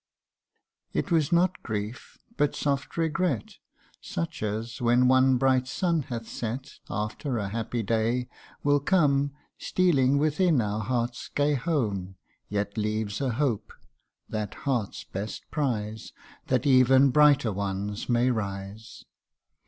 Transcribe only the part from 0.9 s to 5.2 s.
"It was not grief, but soft regret, Such as, when